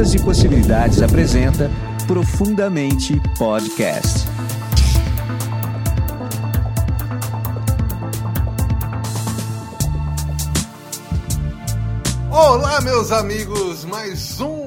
[0.00, 1.70] Ondas de Possibilidades apresenta
[2.06, 4.26] Profundamente Podcast.
[12.30, 14.64] Olá, meus amigos, mais um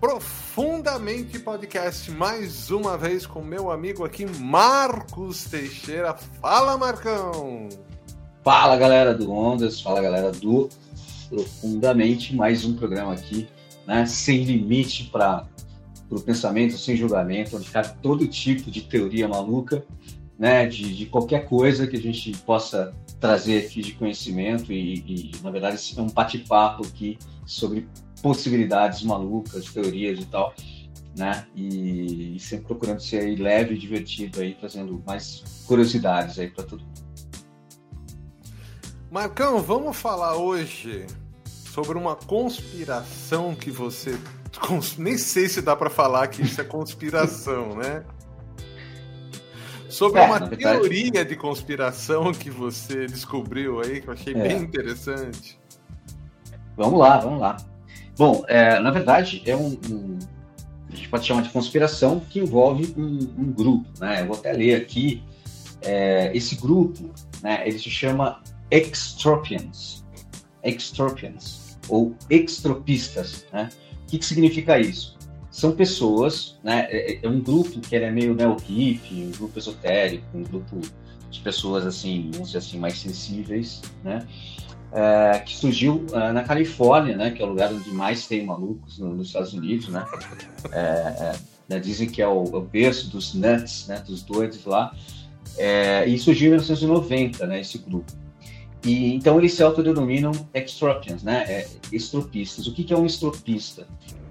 [0.00, 6.14] Profundamente Podcast, mais uma vez com meu amigo aqui, Marcos Teixeira.
[6.40, 7.68] Fala, Marcão!
[8.44, 10.68] Fala, galera do Ondas, fala, galera do
[11.28, 13.48] Profundamente, mais um programa aqui,
[13.88, 15.48] né, sem limite para
[16.10, 19.82] o pensamento, sem julgamento, onde cabe todo tipo de teoria maluca,
[20.38, 25.32] né, de, de qualquer coisa que a gente possa trazer aqui de conhecimento e, e
[25.42, 27.88] na verdade, é um bate-papo aqui sobre
[28.20, 30.52] possibilidades malucas, teorias e tal,
[31.16, 31.46] né?
[31.56, 36.64] E, e sempre procurando ser aí leve e divertido aí, trazendo mais curiosidades aí para
[36.64, 37.08] todo mundo.
[39.10, 41.06] Marcão, vamos falar hoje
[41.78, 44.18] sobre uma conspiração que você
[44.98, 48.02] nem sei se dá para falar que isso é conspiração, né?
[49.88, 54.48] Sobre é, uma teoria de conspiração que você descobriu aí, que eu achei é.
[54.48, 55.56] bem interessante.
[56.76, 57.56] Vamos lá, vamos lá.
[58.16, 60.18] Bom, é, na verdade, é um, um,
[60.92, 64.22] A gente pode chamar de conspiração que envolve um, um grupo, né?
[64.22, 65.22] Eu vou até ler aqui.
[65.80, 70.04] É, esse grupo, né, ele se chama Extropians.
[70.64, 73.68] Extropians, ou extropistas, né?
[74.02, 75.18] O que, que significa isso?
[75.58, 76.86] são pessoas, né?
[76.88, 80.80] É, é, é um grupo que é meio neo-hippie, um grupo esotérico, um grupo
[81.30, 84.26] de pessoas assim, vamos assim, mais sensíveis, né?
[84.92, 87.32] É, que surgiu é, na Califórnia, né?
[87.32, 90.04] Que é o lugar onde mais tem malucos no, nos Estados Unidos, né?
[91.68, 91.78] Né?
[91.80, 94.02] Dizem que é o, o, berço dos nuts, né?
[94.06, 94.94] Dos doidos lá.
[96.06, 97.60] e surgiu em 1990, né?
[97.60, 98.12] Esse grupo.
[98.84, 101.66] E, então eles se autodenominam extropians, né?
[101.92, 102.66] estropistas.
[102.66, 103.86] O que, que é um estropista?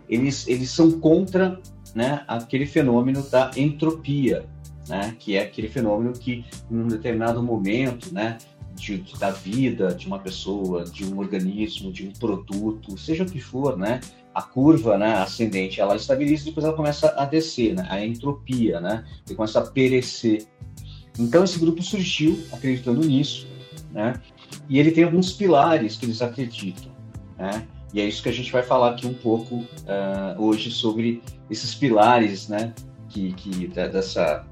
[0.10, 1.60] eles, eles são contra
[1.94, 4.46] né, aquele fenômeno da entropia,
[4.88, 8.38] né, que é aquele fenômeno que, em um determinado momento né,
[8.76, 13.40] de, da vida de uma pessoa, de um organismo, de um produto, seja o que
[13.40, 14.00] for, né,
[14.34, 18.80] a curva né, ascendente ela estabiliza e depois ela começa a descer, né, a entropia,
[18.80, 20.46] né, e começa a perecer.
[21.20, 23.48] Então esse grupo surgiu acreditando nisso,
[23.92, 24.22] né,
[24.70, 26.92] e ele tem alguns pilares que eles acreditam,
[27.38, 29.66] né, e é isso que a gente vai falar aqui um pouco uh,
[30.38, 32.74] hoje sobre esses pilares, né?
[33.10, 34.46] Que, que dessa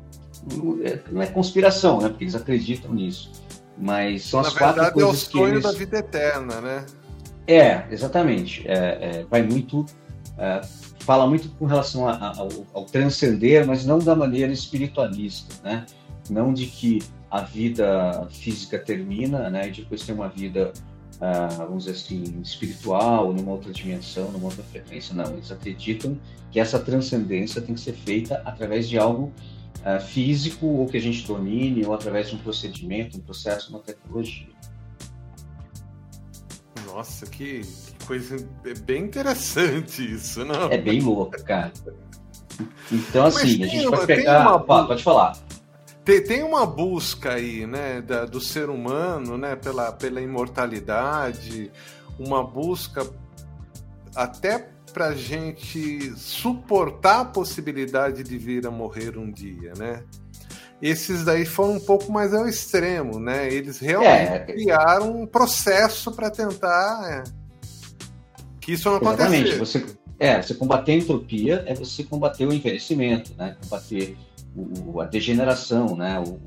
[1.12, 2.10] não é conspiração, né?
[2.10, 3.32] Porque eles acreditam nisso,
[3.78, 5.64] mas são Na as verdade, quatro coisas é o sonho eles...
[5.64, 6.86] da vida eterna, né?
[7.48, 8.66] É, exatamente.
[8.68, 9.86] É, é, vai muito
[10.38, 10.62] é,
[11.00, 15.86] fala muito com relação a, a, ao, ao, transcender, mas não da maneira espiritualista, né?
[16.30, 17.00] Não de que
[17.36, 19.68] a vida física termina, né?
[19.68, 20.72] E depois tem uma vida
[21.16, 25.14] uh, vamos dizer assim, espiritual, numa outra dimensão, numa outra frequência.
[25.14, 26.18] Não, eles acreditam
[26.50, 29.34] que essa transcendência tem que ser feita através de algo
[29.82, 33.80] uh, físico ou que a gente domine, ou através de um procedimento, um processo, uma
[33.80, 34.48] tecnologia.
[36.88, 40.72] Nossa, que, que coisa é bem interessante isso, não?
[40.72, 41.74] É bem louco, cara.
[42.90, 44.56] Então, assim, a gente pode pegar.
[44.56, 44.86] Uma...
[44.88, 45.45] Pode falar
[46.06, 51.72] tem, uma busca aí, né, da, do ser humano, né, pela, pela imortalidade,
[52.20, 53.08] uma busca
[54.16, 60.04] até para gente suportar a possibilidade de vir a morrer um dia, né?
[60.82, 63.52] Esses daí foram um pouco mais ao extremo, né?
[63.52, 64.40] Eles realmente é.
[64.40, 67.24] criaram um processo para tentar é,
[68.62, 69.58] que isso não acontecesse.
[69.58, 69.86] Você,
[70.18, 73.58] é, você combater a entropia é você combater o envelhecimento, né?
[73.64, 74.16] Combater
[74.56, 76.40] o, a degeneração, né, o,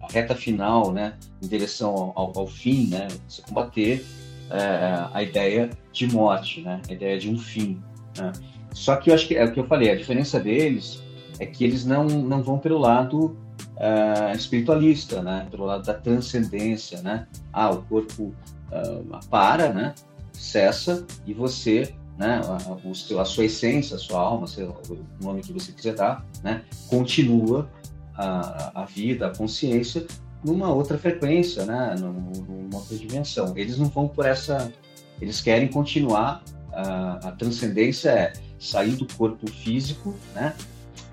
[0.00, 4.04] a reta final, né, em direção ao, ao fim, né, você combater
[4.50, 7.82] é, a ideia de morte, né, a ideia de um fim.
[8.18, 8.32] Né.
[8.72, 11.02] Só que eu acho que é o que eu falei, a diferença deles
[11.38, 13.36] é que eles não, não vão pelo lado
[13.76, 18.34] é, espiritualista, né, pelo lado da transcendência, né, ah, o corpo
[18.70, 19.94] uh, para, né,
[20.32, 24.46] cessa e você né, a, a, sua essência, a sua alma,
[24.88, 27.68] o nome que você quiser dar, né, continua
[28.14, 30.06] a, a vida, a consciência
[30.44, 33.56] numa outra frequência, né, numa outra dimensão.
[33.56, 34.72] Eles não vão por essa,
[35.20, 40.54] eles querem continuar a, a transcendência é sair do corpo físico, né,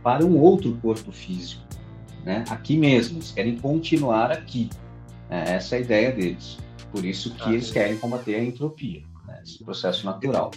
[0.04, 1.64] para um outro corpo físico,
[2.24, 3.18] né, aqui mesmo.
[3.18, 4.70] Eles querem continuar aqui.
[5.30, 6.58] Né, essa é a ideia deles.
[6.92, 10.52] Por isso que ah, eles querem combater a entropia, né, esse processo natural.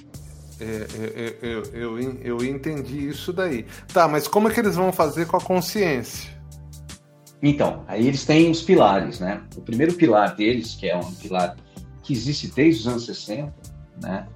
[0.60, 3.66] É, é, é, eu, eu, eu entendi isso daí.
[3.92, 6.30] Tá, mas como é que eles vão fazer com a consciência?
[7.42, 9.42] Então, aí eles têm os pilares, né?
[9.56, 11.56] O primeiro pilar deles, que é um pilar
[12.02, 13.52] que existe desde os anos 60,
[14.00, 14.26] né?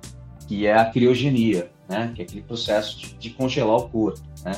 [0.48, 2.10] que é a criogenia, né?
[2.14, 4.52] Que é aquele processo de, de congelar o corpo, né?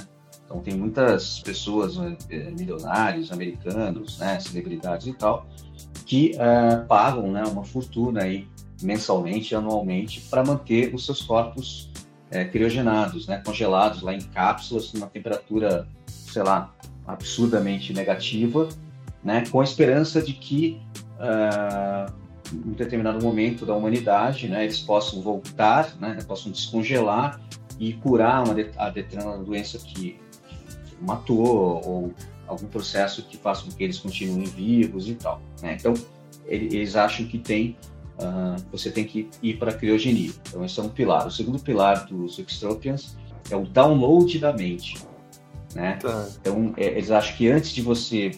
[0.45, 1.97] Então tem muitas pessoas,
[2.29, 5.47] eh, milionários, americanos, né, celebridades e tal,
[6.05, 8.49] que uh, pagam né, uma fortuna aí
[8.83, 11.91] mensalmente, anualmente, para manter os seus corpos
[12.31, 16.73] é, criogenados, né, congelados lá em cápsulas, numa temperatura, sei lá,
[17.07, 18.69] absurdamente negativa,
[19.23, 20.81] né, com a esperança de que
[21.19, 22.13] uh,
[22.53, 27.41] em determinado momento da humanidade, né, eles possam voltar, né, possam descongelar
[27.79, 30.19] e curar uma de, a determinada doença que,
[30.87, 32.15] que matou ou
[32.47, 35.41] algum processo que faça com que eles continuem vivos e tal.
[35.63, 35.77] Né?
[35.79, 35.95] Então,
[36.47, 37.77] eles acham que tem
[38.21, 40.33] uh, você tem que ir para a criogenia.
[40.49, 41.27] Então, esse é um pilar.
[41.27, 43.17] O segundo pilar dos Extropians
[43.51, 44.99] é o download da mente.
[45.75, 45.97] Né?
[45.97, 46.29] Tá.
[46.41, 48.33] Então, é, eles acham que antes de você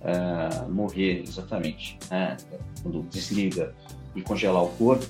[0.00, 2.36] uh, morrer, exatamente, né?
[2.82, 3.74] quando desliga
[4.14, 5.06] e congelar o corpo,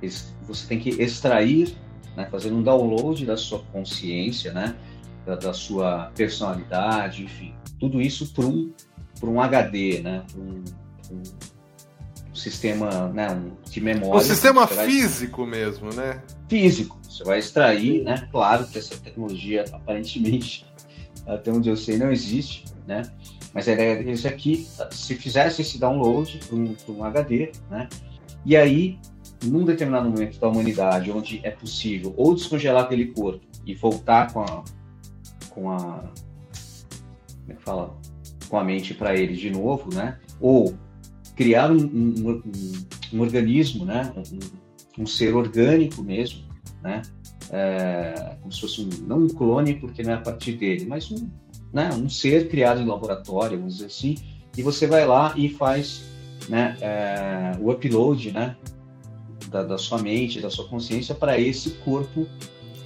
[0.00, 1.74] eles, você tem que extrair,
[2.16, 2.26] né?
[2.30, 4.76] fazer um download da sua consciência, né?
[5.24, 8.72] da, da sua personalidade, enfim, tudo isso para um,
[9.22, 10.22] um HD, né?
[10.36, 10.62] um,
[11.10, 11.22] um
[12.36, 13.40] sistema né,
[13.70, 14.16] de memória.
[14.16, 15.50] Um sistema físico vai...
[15.58, 16.22] mesmo, né?
[16.48, 16.98] Físico.
[17.02, 18.28] Você vai extrair, né?
[18.30, 20.66] Claro que essa tecnologia, aparentemente,
[21.26, 23.02] até onde eu sei, não existe, né?
[23.54, 27.88] Mas a ideia deles aqui, se fizesse esse download para um, um HD, né?
[28.44, 28.98] E aí,
[29.44, 34.40] num determinado momento da humanidade, onde é possível ou descongelar aquele corpo e voltar com
[34.42, 34.64] a,
[35.50, 35.78] com a,
[37.40, 37.96] como é que fala,
[38.48, 40.18] com a mente para ele de novo, né?
[40.40, 40.76] Ou
[41.36, 44.12] criar um, um, um, um organismo, né?
[44.98, 46.42] Um, ser orgânico mesmo,
[46.82, 47.02] né?
[47.50, 51.12] É, como se fosse um, não um clone, porque não é a partir dele, mas
[51.12, 51.28] um,
[51.72, 54.16] né, um ser criado em laboratório, vamos dizer assim,
[54.56, 56.02] e você vai lá e faz
[56.48, 58.56] né, é, o upload né,
[59.48, 62.26] da, da, sua mente, da sua consciência para esse corpo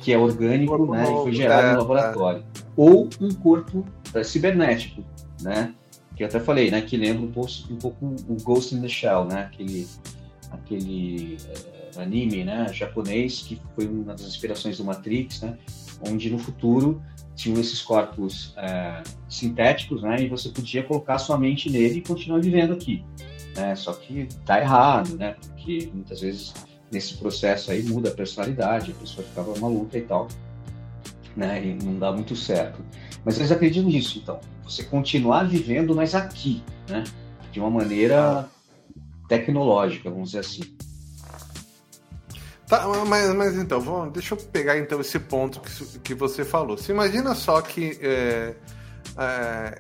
[0.02, 2.40] que é orgânico corpo né, e foi gerado é, no laboratório.
[2.40, 2.62] É.
[2.76, 5.04] Ou um corpo é, cibernético,
[5.42, 5.74] né?
[6.20, 8.88] Que eu até falei, né, que lembra um pouco, um pouco o Ghost in the
[8.88, 9.88] Shell, né, aquele,
[10.50, 11.38] aquele
[11.96, 15.56] uh, anime, né, japonês que foi uma das inspirações do Matrix, né,
[16.06, 17.00] onde no futuro
[17.34, 22.38] tinham esses corpos uh, sintéticos, né, e você podia colocar sua mente nele e continuar
[22.38, 23.02] vivendo aqui,
[23.56, 26.52] né, só que tá errado, né, porque muitas vezes
[26.92, 30.28] nesse processo aí muda a personalidade, a pessoa ficava maluca e tal,
[31.34, 32.84] né, e não dá muito certo.
[33.24, 34.38] Mas eles acreditam nisso, então
[34.70, 37.04] você continuar vivendo, mas aqui, né?
[37.50, 38.48] De uma maneira
[39.28, 40.62] tecnológica, vamos dizer assim.
[42.66, 46.78] Tá, mas, mas então, vamos, deixa eu pegar então esse ponto que, que você falou.
[46.78, 48.54] Você imagina só que é,
[49.18, 49.78] é,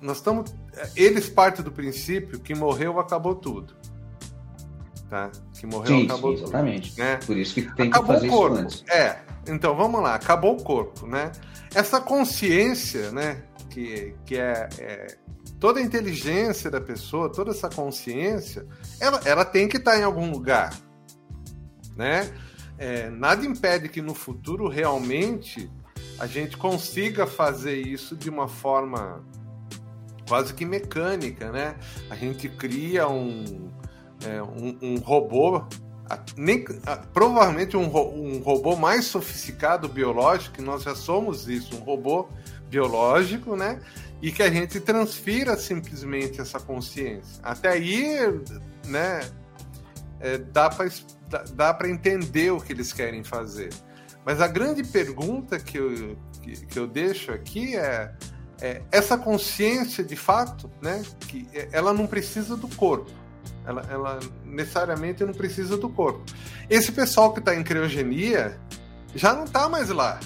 [0.00, 0.52] nós estamos.
[0.96, 3.74] Eles partem do princípio que morreu, acabou tudo.
[5.08, 5.30] Tá?
[5.58, 6.90] Que morreu, sim, acabou sim, exatamente.
[6.90, 6.98] tudo.
[6.98, 7.16] Né?
[7.24, 8.54] Por isso que tem acabou que fazer o corpo.
[8.56, 8.84] isso antes.
[8.90, 11.30] É, então vamos lá, acabou o corpo, né?
[11.72, 13.44] Essa consciência, né?
[13.76, 15.06] Que, que é, é
[15.60, 18.66] toda a inteligência da pessoa, toda essa consciência,
[18.98, 20.74] ela, ela tem que estar em algum lugar,
[21.94, 22.32] né?
[22.78, 25.70] É, nada impede que no futuro realmente
[26.18, 29.22] a gente consiga fazer isso de uma forma
[30.26, 31.76] quase que mecânica, né?
[32.08, 33.70] A gente cria um,
[34.24, 35.62] é, um, um, robô,
[36.34, 36.64] nem,
[37.12, 42.26] provavelmente um, um robô mais sofisticado biológico, que nós já somos isso, um robô
[42.68, 43.80] biológico, né?
[44.20, 47.40] E que a gente transfira simplesmente essa consciência.
[47.42, 48.16] Até aí,
[48.86, 49.20] né?
[50.18, 50.88] É, dá para
[51.54, 53.70] dá para entender o que eles querem fazer.
[54.24, 58.12] Mas a grande pergunta que eu, que, que eu deixo aqui é,
[58.60, 61.02] é, essa consciência de fato, né?
[61.28, 63.10] Que ela não precisa do corpo.
[63.64, 66.24] Ela, ela necessariamente não precisa do corpo.
[66.70, 68.58] Esse pessoal que está em criogenia
[69.14, 70.20] já não está mais lá.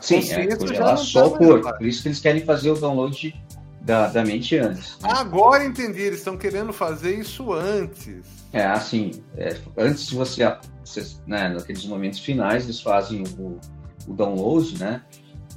[0.00, 1.76] A Sim, é, congelar só o corpo.
[1.76, 3.34] Por isso que eles querem fazer o download
[3.82, 4.98] da, da mente antes.
[4.98, 5.10] Né?
[5.12, 8.24] Agora entendi, eles estão querendo fazer isso antes.
[8.50, 10.42] É, assim, é, antes de você,
[10.82, 13.60] você né, naqueles momentos finais, eles fazem o,
[14.08, 15.02] o download, né?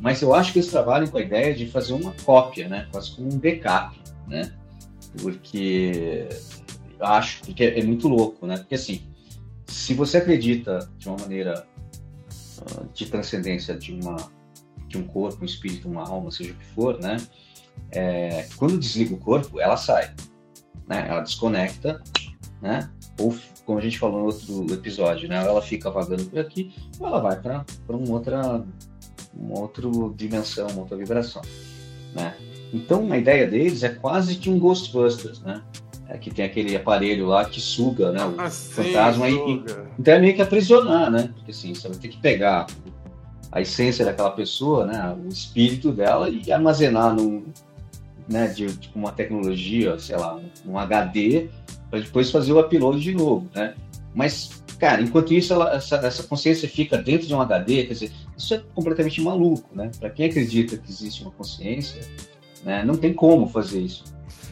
[0.01, 2.87] Mas eu acho que eles trabalham com a ideia de fazer uma cópia, né?
[2.91, 3.97] Quase como um backup,
[4.27, 4.51] né?
[5.21, 6.27] Porque
[6.99, 8.57] eu acho que é, é muito louco, né?
[8.57, 9.03] Porque assim,
[9.67, 11.65] se você acredita de uma maneira
[12.93, 14.17] de transcendência de uma
[14.87, 17.17] de um corpo, um espírito, uma alma, seja o que for, né?
[17.91, 20.13] É, quando desliga o corpo, ela sai,
[20.87, 21.07] né?
[21.09, 22.01] Ela desconecta,
[22.61, 22.89] né?
[23.19, 25.37] Ou como a gente falou no outro episódio, né?
[25.37, 28.63] Ela fica vagando por aqui, ou ela vai para uma outra
[29.35, 31.41] uma outra dimensão, uma outra vibração,
[32.13, 32.35] né?
[32.71, 35.63] Então a ideia deles é quase que um Ghostbusters, né?
[36.09, 38.23] É, que tem aquele aparelho lá que suga, né?
[38.25, 39.85] O Ah, fantasma sim, e, suga.
[39.97, 41.29] então é meio que aprisionar, né?
[41.35, 42.67] Porque assim, você vai ter que pegar
[43.51, 45.15] a essência daquela pessoa, né?
[45.23, 47.45] O espírito dela e armazenar num,
[48.27, 48.47] né?
[48.47, 51.49] De, de uma tecnologia, sei lá, um HD,
[51.89, 53.75] para depois fazer o upload de novo, né?
[54.15, 58.11] Mas, cara, enquanto isso, ela- essa, essa consciência fica dentro de um HD, quer dizer,
[58.37, 59.89] isso é completamente maluco, né?
[59.99, 62.01] Para quem acredita que existe uma consciência,
[62.63, 62.83] né?
[62.83, 64.03] Não tem como fazer isso,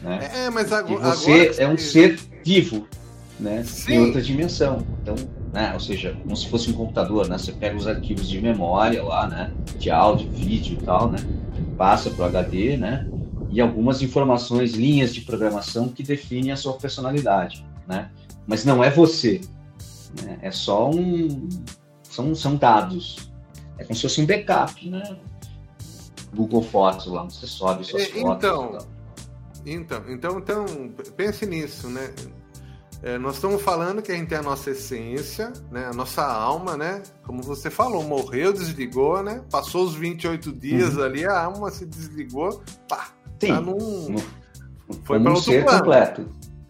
[0.02, 0.30] né?
[0.34, 1.14] É, mas E agora.
[1.14, 2.86] você agora é um ser vivo,
[3.38, 3.62] né?
[3.64, 3.92] Sim.
[3.92, 4.84] Em outra dimensão.
[5.02, 5.14] Então,
[5.52, 5.72] né?
[5.74, 7.38] Ou seja, como se fosse um computador, né?
[7.38, 9.52] Você pega os arquivos de memória lá, né?
[9.78, 11.18] De áudio, vídeo e tal, né?
[11.76, 13.06] Passa para o HD, né?
[13.50, 18.10] E algumas informações, linhas de programação que definem a sua personalidade, né?
[18.46, 19.40] Mas não é você,
[20.22, 20.38] né?
[20.40, 21.48] É só um...
[22.08, 23.30] São, são dados.
[23.78, 25.02] É como se fosse um backup, né?
[26.34, 28.20] Google Fotos lá, você sobe suas É, fotos.
[28.36, 28.78] então,
[29.66, 30.02] e tal.
[30.08, 30.66] Então, então, então,
[31.16, 32.12] pense nisso, né?
[33.02, 35.86] É, nós estamos falando que a gente tem a nossa essência, né?
[35.86, 37.02] A nossa alma, né?
[37.24, 39.42] Como você falou, morreu, desligou, né?
[39.50, 43.08] Passou os 28 dias ali, a alma se desligou, pá,
[43.40, 44.08] Sim, tá num...
[44.10, 44.22] no-
[45.04, 45.78] Foi um outro ser plano.
[45.80, 46.28] completo.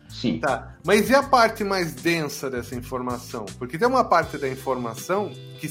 [0.08, 0.38] Sim.
[0.40, 0.74] Tá.
[0.86, 3.44] Mas e a parte mais densa dessa informação?
[3.58, 5.68] Porque tem uma parte da informação que,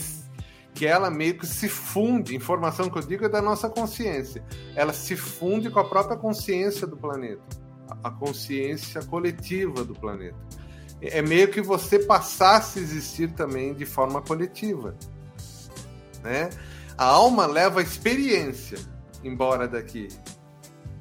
[0.82, 4.44] que ela meio que se funde, informação que eu digo é da nossa consciência.
[4.76, 7.44] Ela se funde com a própria consciência do planeta,
[8.04, 10.40] a consciência coletiva do planeta.
[11.00, 14.96] É é meio que você passasse a existir também de forma coletiva.
[16.24, 16.50] Né?
[16.98, 18.80] A alma leva a experiência
[19.24, 20.08] embora daqui.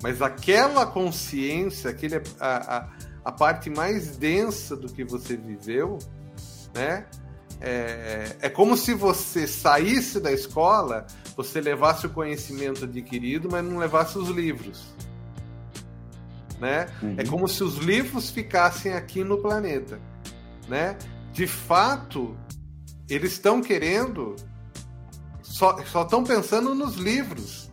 [0.03, 2.89] Mas aquela consciência, aquele, a, a,
[3.25, 5.99] a parte mais densa do que você viveu,
[6.75, 7.07] né?
[7.61, 13.79] É, é como se você saísse da escola, você levasse o conhecimento adquirido, mas não
[13.79, 14.87] levasse os livros.
[16.59, 16.89] Né?
[17.03, 17.15] Uhum.
[17.19, 19.99] É como se os livros ficassem aqui no planeta,
[20.69, 20.97] né?
[21.33, 22.37] De fato,
[23.09, 24.37] eles estão querendo,
[25.43, 27.71] só estão pensando nos livros,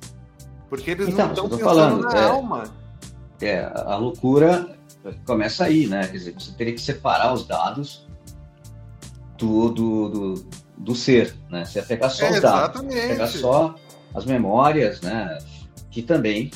[0.69, 2.23] porque eles Então, não estão pensando falando, na é.
[2.29, 2.63] alma.
[3.41, 4.77] É, a a loucura
[5.25, 6.07] começa aí, né?
[6.07, 8.07] Quer dizer, você teria que separar os dados
[9.37, 10.45] do, do, do,
[10.77, 11.65] do ser, né?
[11.65, 13.75] Você ia pegar só É, os dados, pegar só
[14.13, 15.37] as memórias, né?
[15.91, 16.51] Que também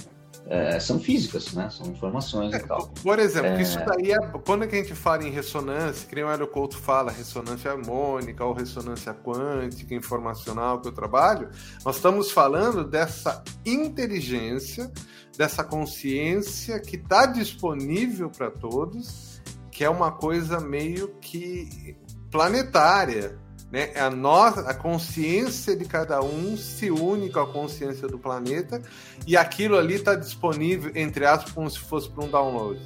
[0.48, 1.70] é, são físicas, né?
[1.70, 2.88] São informações e tal.
[3.02, 3.62] Por exemplo, É.
[3.62, 6.78] isso daí é quando que a gente fala em ressonância, que nem o Hélio Couto
[6.78, 11.50] fala, ressonância harmônica ou ressonância quântica, informacional que eu trabalho,
[11.86, 14.92] nós estamos falando dessa inteligência,
[15.38, 21.96] dessa consciência que está disponível para todos, que é uma coisa meio que
[22.32, 23.38] planetária.
[23.72, 23.92] Né?
[23.96, 28.82] A, nossa, a consciência de cada um se une com a consciência do planeta
[29.26, 32.80] e aquilo ali está disponível, entre aspas, como se fosse para um download.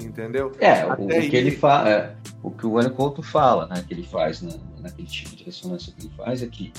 [0.00, 0.52] Entendeu?
[0.58, 3.66] É, o, Até o que aí- ele fala, é, o que o Hélio Couto fala,
[3.66, 3.84] né?
[3.86, 6.72] Que ele faz na, naquele tipo de ressonância que ele faz é que,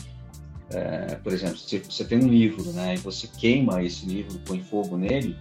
[0.72, 2.96] é, por exemplo, se você tem um livro, né?
[2.96, 5.38] E você queima esse livro, põe fogo nele,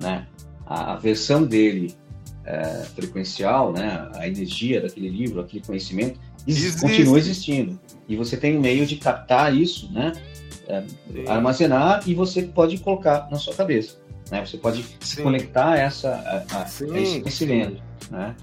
[0.00, 0.28] né?
[0.64, 1.96] A, a versão dele
[2.46, 4.08] é, frequencial, né?
[4.14, 6.80] A energia daquele livro, aquele conhecimento, ex- Existe.
[6.80, 7.78] continua existindo.
[8.08, 10.12] E você tem um meio de captar isso, né?
[10.68, 10.82] É,
[11.28, 13.96] armazenar e você pode colocar na sua cabeça.
[14.30, 14.44] Né?
[14.44, 15.22] Você pode se Sim.
[15.22, 16.10] conectar a, essa,
[16.50, 17.80] a, a, Sim, a esse conhecimento.
[18.10, 18.34] Né?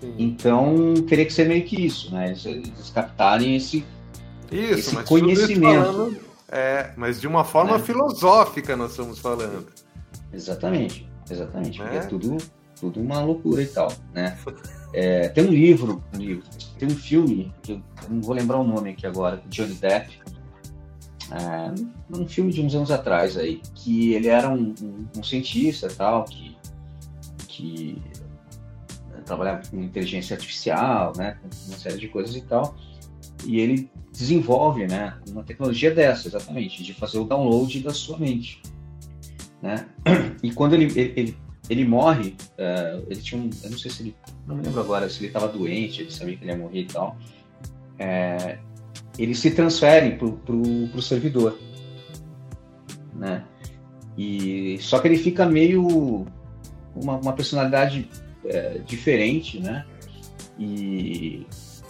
[0.00, 0.14] Sim.
[0.18, 2.28] Então, teria que ser meio que isso, né?
[2.28, 3.84] Eles, eles captarem esse.
[4.50, 5.84] Isso, esse conhecimento.
[5.84, 7.84] falando- é, mas de uma forma Né?
[7.84, 9.66] filosófica nós estamos falando.
[10.32, 11.78] Exatamente, exatamente.
[11.78, 12.04] Porque Né?
[12.04, 12.36] é tudo,
[12.78, 14.36] tudo uma loucura e tal, né?
[14.92, 16.44] É, tem um livro, um livro,
[16.78, 20.20] tem um filme, que eu não vou lembrar o nome aqui agora, Johnny Depp.
[21.32, 25.88] É, um filme de uns anos atrás aí, que ele era um, um, um cientista
[25.88, 26.56] tal, que,
[27.48, 28.02] que
[29.24, 32.76] trabalhava com inteligência artificial, né, uma série de coisas e tal,
[33.46, 38.62] e ele desenvolve, né, uma tecnologia dessa, exatamente, de fazer o download da sua mente,
[39.60, 39.86] né,
[40.42, 44.02] e quando ele, ele, ele, ele morre, é, ele tinha um, eu não sei se
[44.02, 44.16] ele,
[44.46, 46.86] não me lembro agora se ele estava doente, ele sabia que ele ia morrer e
[46.86, 47.16] tal,
[47.98, 48.58] é,
[49.18, 51.58] ele se transfere pro, pro servidor,
[53.14, 53.44] né,
[54.16, 56.26] e só que ele fica meio
[56.94, 58.08] uma, uma personalidade
[58.44, 59.84] é, diferente, né?
[60.58, 61.46] E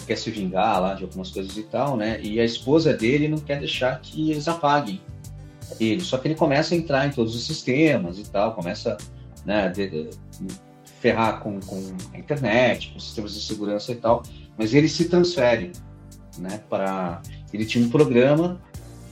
[0.07, 2.21] quer se vingar lá de algumas coisas e tal, né?
[2.23, 5.01] E a esposa dele não quer deixar que eles apaguem
[5.79, 6.01] ele.
[6.01, 8.97] Só que ele começa a entrar em todos os sistemas e tal, começa
[9.45, 10.11] né, de, de,
[11.01, 14.23] ferrar com, com a internet, com sistemas de segurança e tal.
[14.57, 15.73] Mas ele se transfere,
[16.39, 16.61] né?
[16.71, 17.21] Para
[17.53, 18.61] ele tinha um programa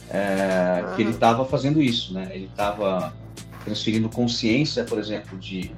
[0.09, 2.31] é, que ele estava fazendo isso, né?
[2.33, 3.13] Ele estava
[3.65, 5.71] transferindo consciência, por exemplo, de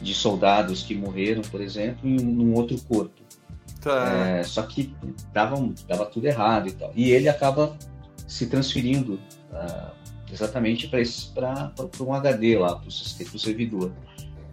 [0.00, 3.20] de soldados que morreram, por exemplo, em um outro corpo.
[3.80, 4.12] Tá.
[4.12, 4.94] É, só que
[5.32, 6.92] dava, dava tudo errado e tal.
[6.94, 7.76] E ele acaba
[8.26, 9.14] se transferindo
[9.52, 9.92] uh,
[10.32, 13.92] exatamente para um HD lá, para o servidor.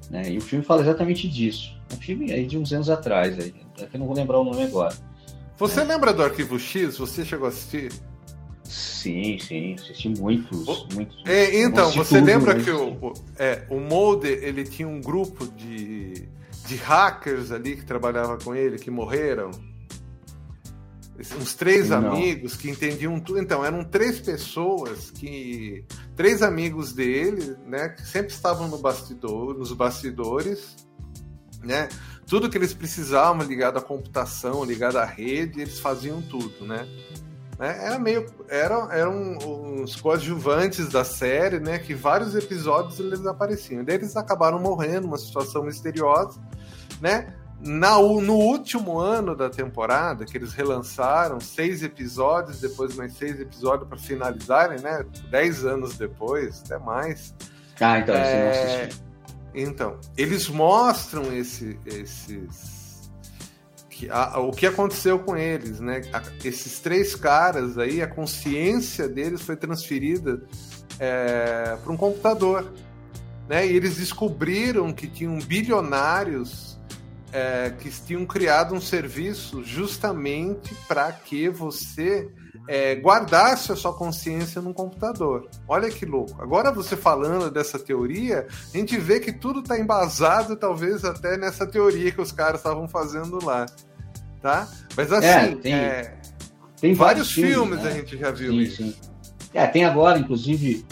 [0.09, 0.31] Né?
[0.31, 1.75] E o filme fala exatamente disso.
[1.93, 4.43] Um filme aí de uns anos atrás, aí, é que eu não vou lembrar o
[4.43, 4.95] nome agora.
[5.57, 5.93] Você né?
[5.93, 6.97] lembra do Arquivo X?
[6.97, 7.91] Você chegou a assistir?
[8.63, 11.21] Sim, sim, assisti muitos, muitos.
[11.25, 15.47] É, então, você tudo, lembra que o, o, é, o Molde, ele tinha um grupo
[15.47, 16.27] de,
[16.65, 19.51] de hackers ali que trabalhava com ele, que morreram?
[21.39, 21.97] Uns três Não.
[21.97, 23.39] amigos que entendiam tudo.
[23.39, 25.85] Então, eram três pessoas que.
[26.15, 27.89] Três amigos dele, né?
[27.89, 30.75] Que sempre estavam no bastidor, nos bastidores,
[31.63, 31.87] né?
[32.27, 36.87] Tudo que eles precisavam ligado à computação, ligado à rede, eles faziam tudo, né?
[37.57, 37.85] né?
[37.85, 38.25] Era meio.
[38.49, 41.79] Eram, eram uns coadjuvantes da série, né?
[41.79, 43.83] Que vários episódios eles apareciam.
[43.83, 46.41] Daí eles acabaram morrendo, uma situação misteriosa,
[46.99, 47.33] né?
[47.59, 53.87] Na, no último ano da temporada, que eles relançaram seis episódios, depois mais seis episódios
[53.87, 55.05] para finalizarem, né?
[55.29, 57.33] Dez anos depois, até mais.
[57.79, 58.23] Ah, então é...
[58.23, 59.05] você não assistiu.
[59.55, 63.09] Então, eles mostram esse, esses.
[63.89, 66.01] Que, a, o que aconteceu com eles, né?
[66.11, 70.43] A, esses três caras aí, a consciência deles foi transferida
[70.99, 72.69] é, para um computador.
[73.47, 73.67] Né?
[73.67, 76.74] E eles descobriram que tinham bilionários
[77.31, 82.29] é, que tinham criado um serviço justamente para que você
[82.67, 85.49] é, guardasse a sua consciência no computador.
[85.67, 86.41] Olha que louco.
[86.41, 91.67] Agora você falando dessa teoria, a gente vê que tudo está embasado, talvez até nessa
[91.67, 93.65] teoria que os caras estavam fazendo lá,
[94.41, 94.67] tá?
[94.95, 96.17] Mas assim, é, tem, é,
[96.79, 97.89] tem vários, vários filmes, né?
[97.89, 98.77] a gente já viu sim, isso.
[98.77, 98.95] Sim.
[99.53, 100.85] É, tem agora, inclusive,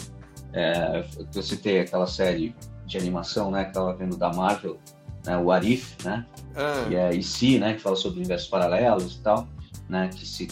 [0.52, 2.54] é, eu citei aquela série
[2.86, 4.78] de animação, né, que estava vendo da Marvel,
[5.24, 6.26] né, o Arif, né?
[6.54, 6.86] Ah.
[6.90, 7.74] E é IC, né?
[7.74, 9.48] Que fala sobre universos paralelos e tal,
[9.88, 10.08] né?
[10.08, 10.48] Que se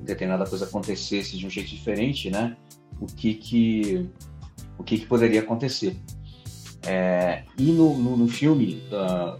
[0.00, 2.56] determinada coisa acontecesse de um jeito diferente, né?
[3.00, 4.10] O que que
[4.78, 5.96] o que, que poderia acontecer?
[6.86, 9.38] É, e no, no, no filme da,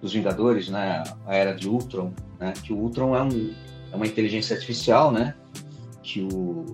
[0.00, 1.02] dos Vingadores, né?
[1.26, 2.52] A Era de Ultron, né?
[2.62, 3.54] Que o Ultron é, um,
[3.92, 5.34] é uma inteligência artificial, né?
[6.02, 6.66] Que o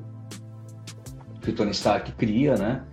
[1.40, 2.84] que o Tony Stark cria, né?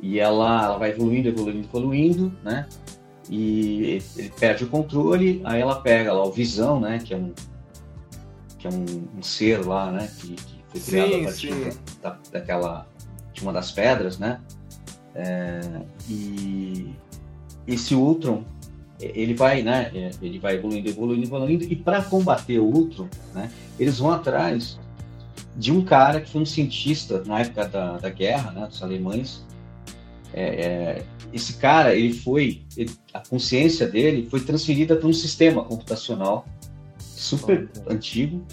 [0.00, 2.66] E ela, ela vai evoluindo, evoluindo, evoluindo, né?
[3.30, 7.32] E ele perde o controle, aí ela pega lá o Visão, né, que é um
[8.58, 12.18] que é um, um ser lá, né, que, que foi criado sim, a partir da,
[12.30, 12.86] daquela
[13.32, 14.40] de uma das pedras, né,
[15.14, 15.60] é,
[16.08, 16.94] e
[17.66, 18.44] esse Ultron
[19.00, 23.50] ele vai, né, é, ele vai evoluindo, evoluindo, evoluindo, e para combater o Ultron, né,
[23.78, 24.78] eles vão atrás
[25.56, 29.44] de um cara que foi um cientista na época da, da guerra, né, dos alemães,
[30.32, 35.64] é, é, esse cara, ele foi, ele, a consciência dele foi transferida para um sistema
[35.64, 36.46] computacional
[36.98, 38.44] super antigo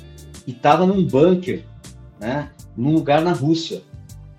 [0.45, 1.63] e estava num bunker,
[2.19, 3.81] né, num lugar na Rússia,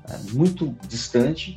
[0.08, 1.56] né, muito distante.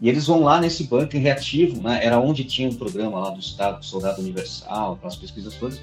[0.00, 3.40] E eles vão lá nesse bunker reativo, né, era onde tinha um programa lá do
[3.40, 5.80] Estado, do Soldado Universal, aquelas pesquisas todas,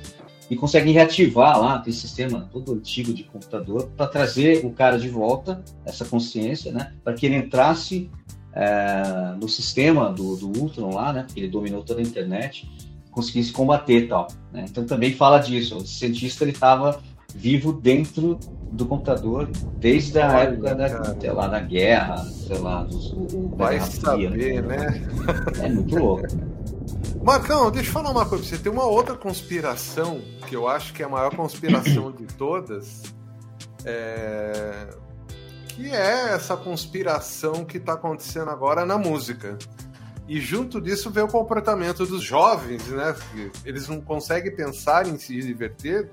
[0.49, 5.07] e conseguem reativar lá aquele sistema todo antigo de computador para trazer o cara de
[5.07, 8.09] volta, essa consciência, né, para que ele entrasse
[8.53, 11.23] é, no sistema do, do Ultron lá, né?
[11.23, 12.69] Porque ele dominou toda a internet,
[13.11, 14.27] conseguisse combater tal.
[14.51, 14.65] Né?
[14.69, 15.77] Então também fala disso.
[15.77, 16.99] O cientista ele estava
[17.33, 18.39] vivo dentro
[18.71, 23.79] do computador desde a época da, sei lá, da guerra, sei lá, dos, o, Vai
[23.79, 24.77] saber, fria, né?
[24.77, 25.07] né?
[25.63, 26.27] É muito louco.
[27.23, 28.63] Marcão, deixa eu falar uma coisa pra você.
[28.63, 33.03] Tem uma outra conspiração que eu acho que é a maior conspiração de todas.
[33.85, 34.87] É
[35.79, 39.57] que é essa conspiração que está acontecendo agora na música.
[40.27, 43.15] E junto disso vem o comportamento dos jovens, né?
[43.63, 46.11] Eles não conseguem pensar em se divertir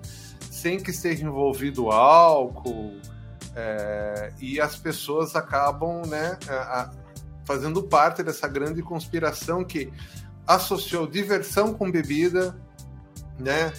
[0.52, 2.94] sem que esteja envolvido álcool.
[3.56, 6.92] É, e as pessoas acabam né, a,
[7.44, 9.92] fazendo parte dessa grande conspiração que
[10.46, 12.56] associou diversão com bebida,
[13.36, 13.72] né?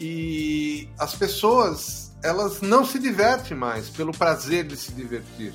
[0.00, 5.54] E as pessoas elas não se divertem mais pelo prazer de se divertir.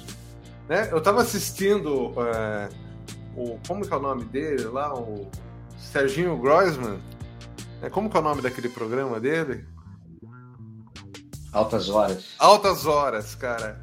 [0.68, 0.90] Né?
[0.92, 2.70] Eu estava assistindo é,
[3.36, 5.30] o como que é o nome dele lá, o
[5.78, 7.00] Serginho Groisman.
[7.82, 9.66] É, como que é o nome daquele programa dele?
[11.52, 12.26] Altas Horas.
[12.40, 13.80] Altas Horas, cara.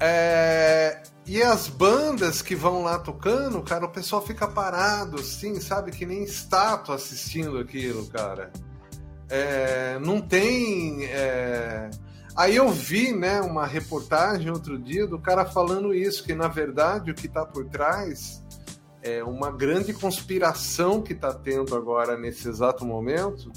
[0.00, 5.92] É, e as bandas que vão lá tocando, cara, o pessoal fica parado, assim, sabe?
[5.92, 8.50] Que nem estátua assistindo aquilo, cara.
[9.28, 11.04] É, não tem.
[11.04, 11.90] É,
[12.34, 17.10] Aí eu vi, né, uma reportagem outro dia do cara falando isso, que na verdade
[17.10, 18.42] o que está por trás
[19.02, 23.52] é uma grande conspiração que está tendo agora nesse exato momento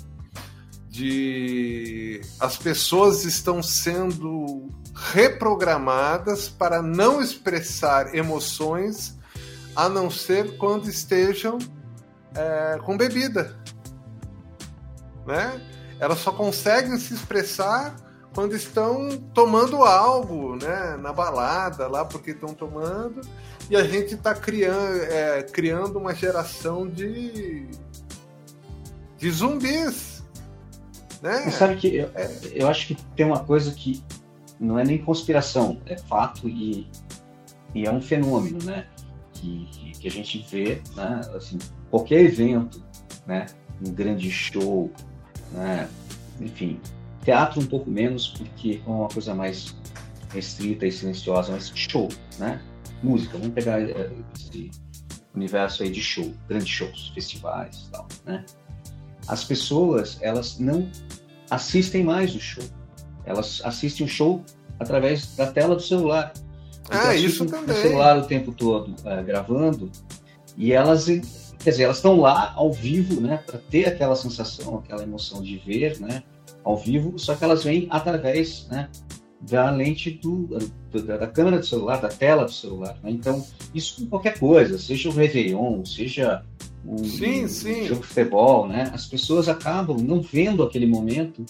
[0.89, 9.17] de as pessoas estão sendo reprogramadas para não expressar emoções
[9.75, 11.57] a não ser quando estejam
[12.33, 13.57] é, com bebida,
[15.25, 15.61] né?
[15.99, 17.95] Elas só conseguem se expressar
[18.35, 20.95] quando estão tomando algo, né?
[20.97, 23.21] Na balada lá porque estão tomando
[23.69, 27.67] e a gente está criando, é, criando uma geração de
[29.17, 30.15] de zumbis
[31.25, 31.41] né?
[31.41, 34.03] Você sabe que eu, é, eu acho que tem uma coisa que
[34.59, 36.87] não é nem conspiração, é fato e,
[37.73, 38.85] e é um fenômeno, né?
[39.33, 39.67] Que,
[39.99, 41.21] que a gente vê, né?
[41.35, 41.57] Assim,
[41.89, 42.79] qualquer evento,
[43.25, 43.47] né?
[43.83, 44.91] Um grande show,
[45.51, 45.89] né?
[46.39, 46.79] Enfim,
[47.25, 49.75] teatro um pouco menos porque é uma coisa mais
[50.31, 52.07] restrita e silenciosa, mas show,
[52.39, 52.61] né?
[53.03, 54.71] Música, vamos pegar é, esse
[55.33, 58.45] universo aí de show, grandes shows, festivais, tal, né?
[59.27, 60.89] as pessoas elas não
[61.49, 62.63] assistem mais o show.
[63.25, 64.43] Elas assistem o show
[64.79, 66.31] através da tela do celular.
[66.85, 67.75] Então, ah, isso também.
[67.75, 69.91] O celular o tempo todo uh, gravando
[70.55, 71.05] e elas,
[71.59, 75.57] quer dizer, elas estão lá ao vivo, né, para ter aquela sensação, aquela emoção de
[75.57, 76.23] ver, né,
[76.65, 77.17] ao vivo.
[77.17, 78.89] Só que elas vêm através, né,
[79.39, 80.49] da lente do,
[80.91, 82.97] da, da, câmera do celular, da tela do celular.
[83.03, 83.11] Né?
[83.11, 86.43] Então, isso com qualquer coisa, seja o Réveillon, seja
[86.83, 87.85] um, sim, sim.
[87.85, 88.91] jogo de futebol, né?
[88.93, 91.45] As pessoas acabam não vendo aquele momento,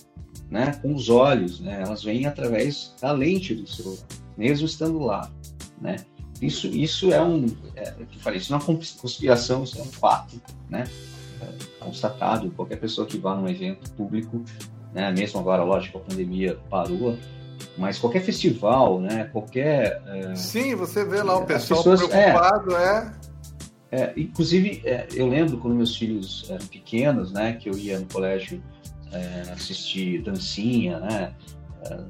[0.50, 1.82] né, com os olhos, né?
[1.82, 4.06] Elas vêm através da lente do celular,
[4.38, 5.32] mesmo estando lá,
[5.82, 5.98] né?
[6.42, 9.86] Isso, isso é um, é, que falei, isso não é uma conspiração, isso é um
[9.86, 10.86] fato, né?
[11.42, 12.52] É constatado.
[12.52, 14.44] Qualquer pessoa que vá num evento público,
[14.96, 15.12] né?
[15.12, 17.18] Mesmo agora, lógico, a pandemia parou,
[17.78, 19.26] mas qualquer festival, né?
[19.26, 20.02] Qualquer.
[20.08, 23.12] É, Sim, você vê lá o pessoal pessoas, é, preocupado, é,
[23.92, 28.06] é, inclusive, é, eu lembro quando meus filhos eram pequenos, né, que eu ia no
[28.08, 28.62] colégio
[29.12, 31.34] é, assistir dancinha, né,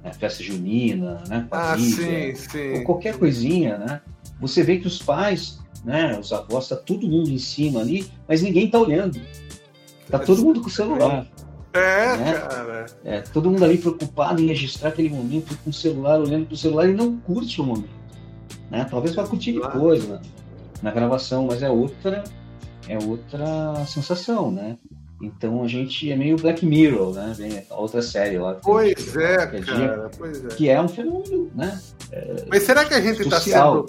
[0.03, 2.83] é, festa junina, né, ah, sim, sim.
[2.83, 4.01] qualquer coisinha, né,
[4.39, 8.41] você vê que os pais, né, os avós, tá todo mundo em cima ali, mas
[8.41, 9.19] ninguém tá olhando.
[10.09, 11.27] Tá todo mundo com o celular.
[11.75, 12.33] É, né?
[12.33, 12.85] cara.
[13.03, 16.87] É, todo mundo ali preocupado em registrar aquele momento com o celular, olhando pro celular
[16.87, 17.89] e não curte o momento.
[18.69, 18.85] Né?
[18.89, 20.19] Talvez vá curtir depois, né?
[20.81, 22.23] na gravação, mas é outra
[22.87, 24.77] é outra sensação, né?
[25.21, 27.33] Então a gente é meio Black Mirror, né?
[27.35, 28.55] Vem a outra série lá.
[28.55, 30.47] Pois é, cara, dia, pois é.
[30.49, 31.79] Que é um fenômeno, né?
[32.11, 33.85] É, Mas será que a gente está sendo.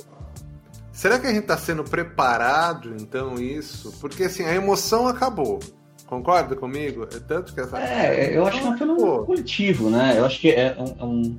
[0.92, 3.92] Será que a gente está sendo preparado, então, isso?
[4.00, 5.58] Porque assim, a emoção acabou.
[6.06, 7.04] Concorda comigo?
[7.04, 7.78] É tanto que essa.
[7.78, 10.14] É, eu acho que é um fenômeno coletivo, né?
[10.16, 11.38] Eu acho que é, um, é, um,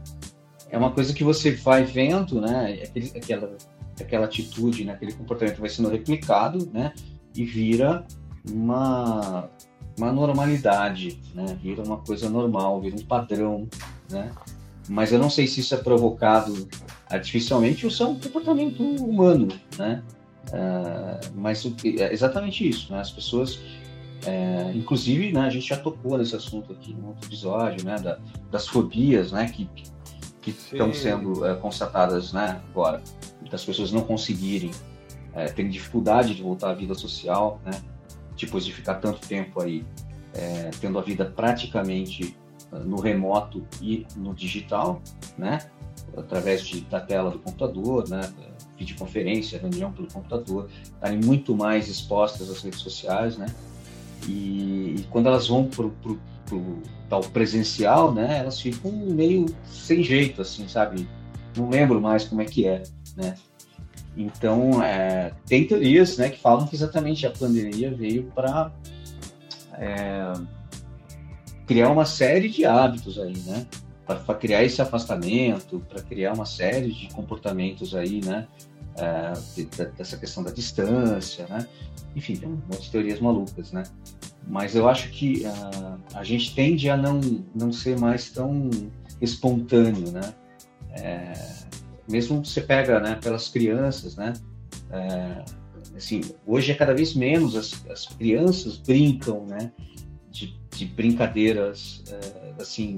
[0.72, 2.82] é uma coisa que você vai vendo, né?
[2.84, 3.58] Aquele, aquela
[4.02, 6.94] aquela atitude, né, aquele comportamento vai sendo replicado, né,
[7.36, 8.06] e vira
[8.50, 9.50] uma,
[9.98, 13.68] uma normalidade, né, vira uma coisa normal, vira um padrão,
[14.10, 14.32] né,
[14.88, 16.68] mas eu não sei se isso é provocado
[17.10, 20.04] artificialmente ou se é um comportamento humano, né,
[20.50, 21.66] uh, mas
[22.00, 23.60] é exatamente isso, né, as pessoas
[24.26, 28.20] é, inclusive, né, a gente já tocou nesse assunto aqui no outro episódio, né, da,
[28.52, 29.70] das fobias, né, que,
[30.42, 33.02] que estão sendo é, constatadas, né, agora
[33.50, 34.72] das pessoas não conseguirem,
[35.34, 37.82] é, terem dificuldade de voltar à vida social, né?
[38.38, 39.86] Depois de ficar tanto tempo aí
[40.34, 42.36] é, tendo a vida praticamente
[42.72, 45.02] uh, no remoto e no digital,
[45.38, 45.60] né?
[46.16, 48.22] Através de, da tela do computador, né?
[48.78, 53.48] Videoconferência, reunião pelo computador, estarem muito mais expostas às redes sociais, né?
[54.28, 58.40] E, e quando elas vão para o tal presencial, né?
[58.40, 61.08] Elas ficam meio sem jeito, assim, sabe?
[61.56, 62.84] Não lembro mais como é que é
[63.18, 63.36] né?
[64.16, 68.72] Então, é, tem teorias né, que falam que exatamente a pandemia veio para
[69.74, 70.34] é,
[71.66, 73.66] criar uma série de hábitos aí, né?
[74.06, 78.48] Para criar esse afastamento, para criar uma série de comportamentos aí, né?
[78.98, 79.34] É,
[79.98, 81.68] dessa questão da distância, né?
[82.16, 83.84] Enfim, tem um monte de teorias malucas, né?
[84.48, 87.20] Mas eu acho que uh, a gente tende a não,
[87.54, 88.70] não ser mais tão
[89.22, 90.34] espontâneo, né?
[90.92, 91.34] É,
[92.10, 94.34] mesmo você pega né, pelas crianças, né?
[94.90, 95.46] É,
[95.96, 99.72] assim, hoje é cada vez menos as, as crianças brincam, né?
[100.32, 102.04] De, de brincadeiras,
[102.60, 102.96] assim,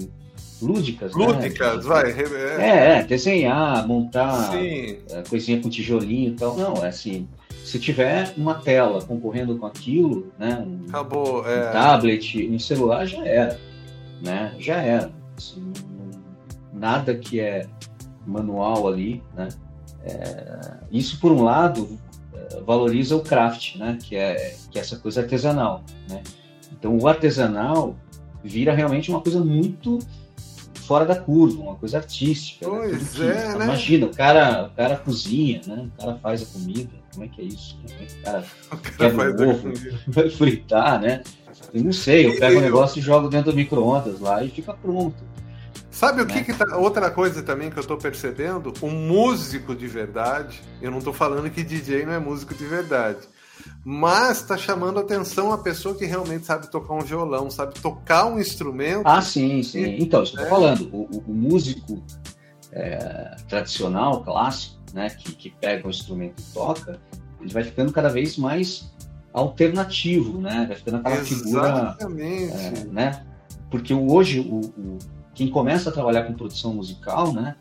[0.60, 1.12] lúdicas.
[1.14, 1.82] Lúdicas, né?
[1.82, 2.12] vai.
[2.12, 6.56] É, é, desenhar, montar é, coisinha com tijolinho e tal.
[6.56, 7.28] Não, é assim,
[7.64, 10.64] se tiver uma tela concorrendo com aquilo, né?
[10.66, 11.68] Um, Acabou, é.
[11.68, 13.60] um tablet, um celular, já era,
[14.22, 14.54] né?
[14.58, 15.10] Já era.
[15.36, 15.72] Assim,
[16.72, 17.66] nada que é
[18.26, 19.48] manual ali, né?
[20.02, 23.98] É, isso por um lado uh, valoriza o craft, né?
[24.02, 26.22] Que é, que é essa coisa artesanal, né?
[26.72, 27.94] Então, o artesanal
[28.42, 29.98] vira realmente uma coisa muito
[30.90, 32.68] fora da curva, uma coisa artística.
[32.68, 32.78] Né?
[32.80, 33.28] Pois né?
[33.28, 33.64] é, né?
[33.64, 35.88] Imagina, o cara, o cara cozinha, né?
[35.96, 37.78] O cara faz a comida, como é que é isso?
[37.80, 39.72] Como é que o cara, o cara o ovo,
[40.08, 41.22] vai fritar, né?
[41.72, 44.50] Eu não sei, eu pego o um negócio e jogo dentro do micro-ondas lá e
[44.50, 45.14] fica pronto.
[45.92, 46.42] Sabe o que, né?
[46.42, 46.76] que tá.
[46.76, 48.74] Outra coisa também que eu tô percebendo?
[48.82, 50.60] Um músico de verdade.
[50.82, 53.18] Eu não tô falando que DJ não é músico de verdade.
[53.84, 58.38] Mas tá chamando atenção a pessoa que realmente sabe tocar um violão, sabe tocar um
[58.38, 59.06] instrumento.
[59.06, 59.82] Ah, sim, sim.
[59.82, 60.50] E, então, isso que eu tô é.
[60.50, 60.90] falando.
[60.92, 62.02] O, o, músico
[62.72, 67.00] é, tradicional, clássico, né, que, que pega um instrumento e toca,
[67.40, 68.92] ele vai ficando cada vez mais
[69.32, 70.66] alternativo, né?
[70.66, 71.96] Vai ficando aquela figura.
[72.00, 73.24] É, né?
[73.70, 74.98] Porque hoje o, o,
[75.34, 77.56] quem começa a trabalhar com produção musical, né?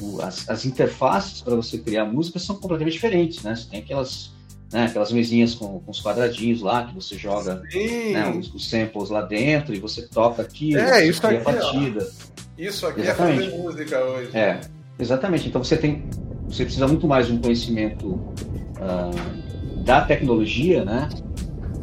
[0.00, 3.54] O, as, as, interfaces para você criar música são completamente diferentes, né?
[3.56, 4.31] Você tem aquelas,
[4.72, 9.10] né, aquelas mesinhas com, com os quadradinhos lá que você joga né, os, os, samples
[9.10, 12.08] lá dentro e você toca aqui, é, isso aqui, a batida.
[12.08, 12.32] Ó.
[12.56, 13.40] Isso aqui é exatamente.
[13.40, 14.36] é fazer música hoje.
[14.36, 14.60] É,
[14.98, 15.48] exatamente.
[15.48, 16.04] Então você tem,
[16.46, 21.08] você precisa muito mais de um conhecimento uh, da tecnologia, né?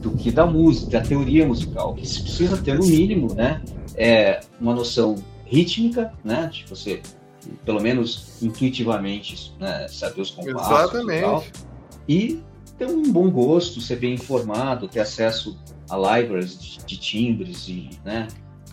[0.02, 1.92] Do que da música, da teoria musical.
[1.92, 3.62] O que se precisa ter no mínimo, né?
[3.96, 6.50] É uma noção rítmica, né?
[6.52, 7.02] De você,
[7.66, 11.18] pelo menos intuitivamente, né, saber os compassos Exatamente.
[11.18, 11.44] e tal.
[12.08, 12.44] E
[12.80, 17.90] ter um bom gosto, ser bem informado, ter acesso a libraries de, de timbres e,
[18.06, 18.28] né,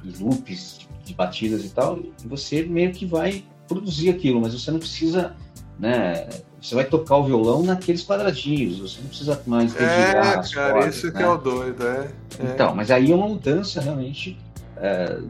[0.04, 4.70] e loops de batidas e tal, e você meio que vai produzir aquilo, mas você
[4.70, 5.34] não precisa,
[5.78, 6.28] né?
[6.60, 10.96] Você vai tocar o violão naqueles quadradinhos, você não precisa mais dedilhar É, cara, cordas,
[10.96, 11.12] isso né?
[11.12, 12.52] que é o doido, é, é.
[12.52, 14.38] Então, mas aí é uma mudança realmente
[14.76, 15.20] é,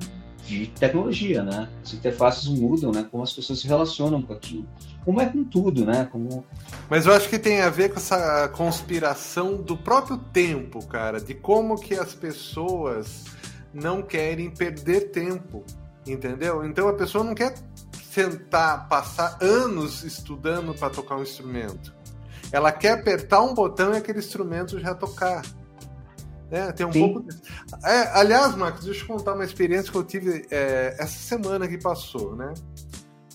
[0.46, 1.68] de tecnologia, né?
[1.84, 3.06] As interfaces mudam, né?
[3.10, 4.66] Como as pessoas se relacionam com aquilo.
[5.04, 6.08] Como é com tudo, né?
[6.10, 6.44] Como...
[6.88, 11.35] Mas eu acho que tem a ver com essa conspiração do próprio tempo, cara, de
[11.35, 13.25] como que as pessoas
[13.75, 15.64] não querem perder tempo,
[16.07, 16.64] entendeu?
[16.64, 17.55] Então a pessoa não quer
[18.11, 21.94] sentar, passar anos estudando para tocar um instrumento.
[22.53, 25.42] Ela quer apertar um botão e aquele instrumento já tocar.
[26.51, 27.12] É, tem um Sim.
[27.12, 27.29] pouco.
[27.85, 31.77] É, aliás, Max, deixa eu contar uma experiência que eu tive é, essa semana que
[31.77, 32.55] passou, né?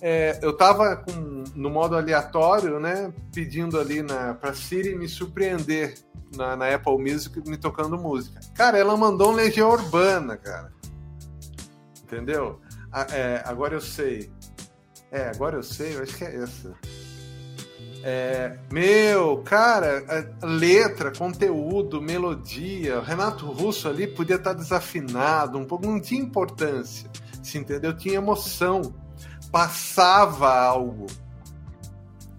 [0.02, 3.14] É, eu tava com, no modo aleatório, né?
[3.34, 5.96] Pedindo ali na, pra Siri me surpreender
[6.36, 8.40] na, na Apple Music me tocando música.
[8.56, 10.74] Cara, ela mandou um Legião Urbana, cara.
[12.04, 12.60] Entendeu?
[13.12, 14.32] é, agora eu sei.
[15.12, 16.74] É, agora eu sei, eu acho que é essa.
[18.04, 20.04] É, meu, cara,
[20.42, 27.08] letra, conteúdo, melodia, Renato Russo ali podia estar desafinado, um pouco, não tinha importância,
[27.44, 27.96] se entendeu?
[27.96, 28.82] Tinha emoção,
[29.52, 31.08] passava algo,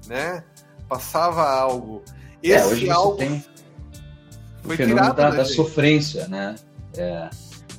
[0.07, 0.45] né?
[0.89, 2.03] Passava algo.
[2.43, 3.45] Esse é, hoje algo tem
[4.63, 6.55] foi o fenômeno da, da sofrência, né?
[6.97, 7.31] É,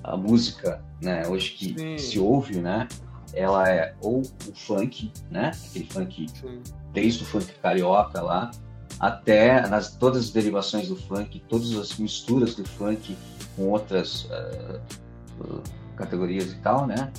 [0.04, 1.28] a música, né?
[1.28, 1.98] Hoje que Sim.
[1.98, 2.88] se ouve, né?
[3.34, 5.52] Ela é ou o funk, né?
[5.70, 6.62] Aquele funk Sim
[6.94, 8.52] desde o funk carioca lá
[9.00, 13.18] até nas todas as derivações do funk, todas as misturas do funk
[13.56, 15.62] com outras uh,
[15.96, 17.12] categorias e tal, né?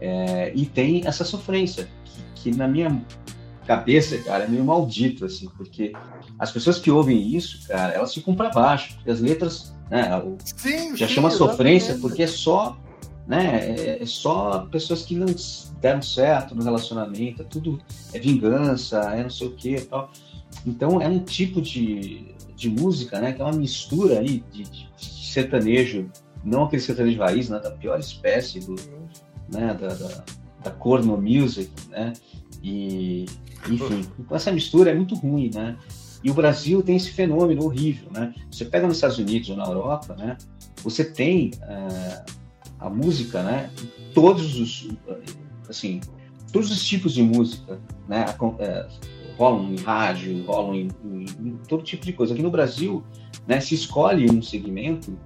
[0.00, 3.04] É, e tem essa sofrência que, que, na minha
[3.66, 5.92] cabeça, cara, é meio maldito assim, porque
[6.38, 10.16] as pessoas que ouvem isso, cara, elas ficam para baixo, porque as letras, né?
[10.18, 12.78] O, sim, já sim, chama sofrência porque é só
[13.30, 13.76] né?
[13.76, 15.26] É, é, só pessoas que não
[15.80, 17.80] deram certo no relacionamento, é tudo
[18.12, 20.10] é vingança, é não sei o que tal.
[20.66, 23.32] Então é um tipo de, de música, né?
[23.32, 26.10] Que é uma mistura aí de, de, sertanejo,
[26.42, 27.60] não aquele sertanejo raiz, né?
[27.60, 28.74] Da pior espécie do,
[29.52, 29.74] né?
[29.74, 30.24] Da, da,
[30.64, 32.12] da corno music, né?
[32.62, 33.26] E
[33.68, 35.76] enfim, essa mistura é muito ruim, né?
[36.22, 38.34] E o Brasil tem esse fenômeno horrível, né?
[38.50, 40.36] Você pega nos Estados Unidos ou na Europa, né?
[40.82, 42.24] Você tem uh,
[42.78, 43.70] a música, né?
[44.14, 44.88] Todos os,
[45.68, 46.00] assim,
[46.52, 48.26] todos os tipos de música, né?
[48.58, 48.88] É,
[49.38, 52.34] rolam em rádio, rolam em, em, em, todo tipo de coisa.
[52.34, 53.02] Aqui no Brasil,
[53.46, 53.60] né?
[53.60, 55.16] Se escolhe um segmento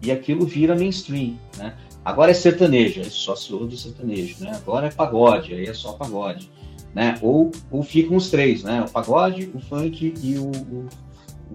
[0.00, 1.76] e aquilo vira mainstream, né?
[2.06, 4.52] Agora é sertanejo, aí só se ouve sertanejo, né?
[4.54, 6.48] Agora é pagode, aí é só pagode,
[6.94, 7.18] né?
[7.20, 8.84] Ou, ou ficam os três, né?
[8.86, 10.88] O pagode, o funk e o, o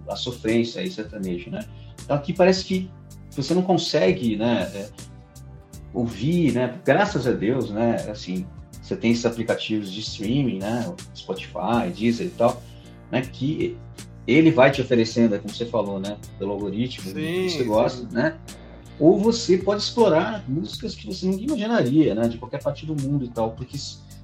[0.09, 1.63] a sofrência aí sertanejo, né?
[2.03, 2.91] Então aqui parece que
[3.29, 4.69] você não consegue, né?
[4.75, 4.89] É,
[5.93, 6.77] ouvir, né?
[6.83, 7.95] Graças a Deus, né?
[8.11, 8.45] Assim,
[8.81, 10.93] você tem esses aplicativos de streaming, né?
[11.15, 12.61] Spotify, Deezer e tal,
[13.09, 13.21] né?
[13.21, 13.77] Que
[14.27, 16.17] ele vai te oferecendo, é como você falou, né?
[16.37, 18.13] Pelo algoritmo, sim, que você gosta, sim.
[18.13, 18.37] né?
[18.99, 22.27] Ou você pode explorar músicas que você nunca imaginaria, né?
[22.27, 23.77] De qualquer parte do mundo e tal, porque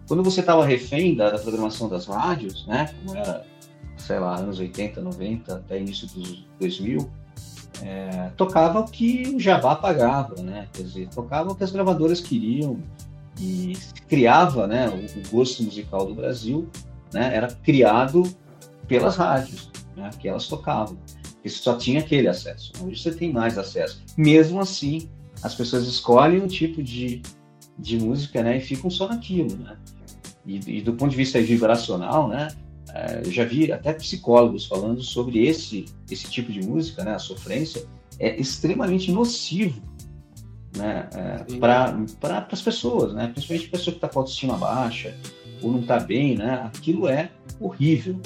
[0.08, 2.94] quando você estava refém da, da, programação das rádios, né?
[3.04, 3.46] Como era
[3.98, 7.10] sei lá, anos 80, 90, até início dos 2000,
[7.82, 10.68] é, tocava o que o Jabá pagava, né?
[10.72, 12.80] Quer dizer, tocava o que as gravadoras queriam
[13.40, 13.78] e
[14.08, 14.88] criava, né?
[14.90, 16.68] O, o gosto musical do Brasil,
[17.14, 17.36] né?
[17.36, 18.24] Era criado
[18.88, 20.10] pelas rádios, né?
[20.20, 20.98] Que elas tocavam.
[21.34, 22.72] Porque só tinha aquele acesso.
[22.82, 24.02] Hoje você tem mais acesso.
[24.16, 25.10] Mesmo assim,
[25.42, 27.22] as pessoas escolhem um tipo de,
[27.78, 28.58] de música, né?
[28.58, 29.78] E ficam só naquilo, né?
[30.46, 32.48] E, e do ponto de vista vibracional, né?
[32.94, 37.20] É, eu já vi até psicólogos falando sobre esse, esse tipo de música, né, a
[37.20, 37.86] sofrência,
[38.18, 39.82] é extremamente nocivo
[40.76, 45.16] né, é, para as pessoas, né, principalmente a pessoa que está com autoestima baixa
[45.62, 47.30] ou não está bem, né, aquilo é
[47.60, 48.20] horrível,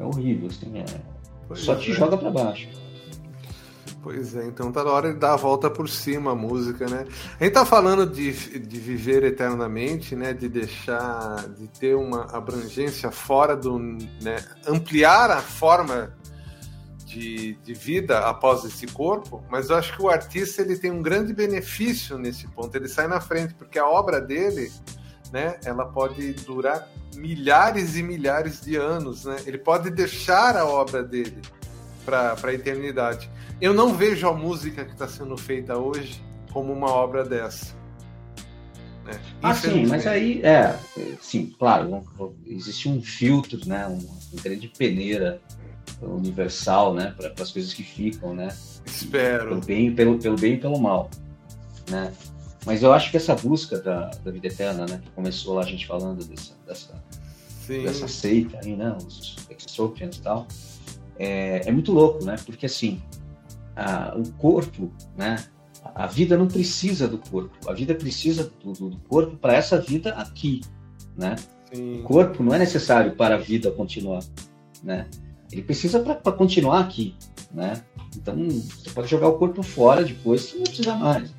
[0.00, 0.84] é horrível, assim, é,
[1.54, 1.94] só te é.
[1.94, 2.68] joga para baixo.
[4.02, 7.04] Pois é, então tá na hora de dar a volta por cima a música, né?
[7.38, 10.32] A gente tá falando de, de viver eternamente, né?
[10.32, 14.42] De deixar, de ter uma abrangência fora do, né?
[14.66, 16.14] Ampliar a forma
[17.04, 21.02] de, de vida após esse corpo, mas eu acho que o artista ele tem um
[21.02, 22.74] grande benefício nesse ponto.
[22.74, 24.72] Ele sai na frente porque a obra dele,
[25.32, 25.56] né?
[25.64, 29.36] Ela pode durar milhares e milhares de anos, né?
[29.46, 31.40] Ele pode deixar a obra dele
[32.04, 33.30] para a eternidade.
[33.60, 37.74] Eu não vejo a música que está sendo feita hoje como uma obra dessa.
[39.04, 39.20] Né?
[39.42, 40.76] Ah, sim, mas aí, é,
[41.20, 42.04] sim, claro,
[42.46, 45.40] existe um filtro, né, uma grande peneira
[46.02, 48.48] universal, né, para as coisas que ficam, né?
[48.84, 49.48] Espero.
[49.48, 51.10] Pelo bem, pelo, pelo bem e pelo mal,
[51.88, 52.12] né?
[52.66, 55.66] Mas eu acho que essa busca da, da vida eterna, né, que começou lá a
[55.66, 57.04] gente falando dessa, dessa,
[57.66, 60.46] dessa seita aí, né, os extropians e tal,
[61.18, 62.36] é, é muito louco, né?
[62.46, 63.00] Porque assim,
[63.76, 65.36] a, o corpo, né?
[65.94, 70.10] A vida não precisa do corpo, a vida precisa do, do corpo para essa vida
[70.14, 70.60] aqui,
[71.16, 71.36] né?
[71.72, 72.00] Sim.
[72.00, 74.22] O corpo não é necessário para a vida continuar,
[74.82, 75.08] né?
[75.50, 77.14] Ele precisa para continuar aqui,
[77.52, 77.82] né?
[78.16, 81.34] Então você pode jogar o corpo fora depois, não precisa mais,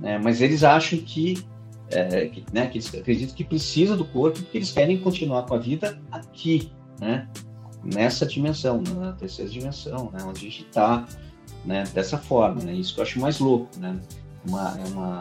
[0.00, 0.18] né?
[0.18, 1.44] Mas eles acham que,
[1.90, 2.66] é, que, né?
[2.66, 6.70] Que eles acreditam que precisa do corpo porque eles querem continuar com a vida aqui,
[7.00, 7.28] né?
[7.82, 11.06] nessa dimensão, na terceira dimensão, né, onde a gente está,
[11.64, 13.98] né, dessa forma, né, isso que eu acho mais louco, né,
[14.46, 15.20] uma, é uma,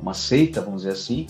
[0.00, 1.26] uma seita, vamos dizer assim,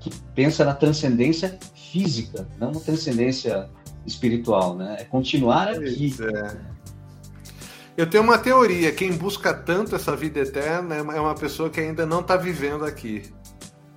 [0.00, 3.68] que pensa na transcendência física, não na transcendência
[4.06, 6.14] espiritual, né, é continuar aqui.
[6.20, 6.73] É.
[7.96, 12.04] Eu tenho uma teoria, quem busca tanto essa vida eterna é uma pessoa que ainda
[12.04, 13.22] não está vivendo aqui.